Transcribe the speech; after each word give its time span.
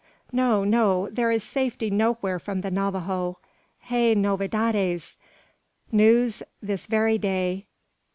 No, 0.31 0.63
no; 0.63 1.09
there 1.11 1.29
is 1.29 1.43
safety 1.43 1.91
nowhere 1.91 2.39
from 2.39 2.61
the 2.61 2.71
Navajo. 2.71 3.37
Hay 3.81 4.15
novedades: 4.15 5.19
news 5.91 6.41
this 6.59 6.87
very 6.87 7.19
day. 7.19 7.67